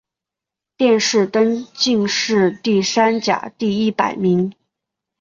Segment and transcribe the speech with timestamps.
[0.77, 4.51] 殿试登进士第三甲第一百名。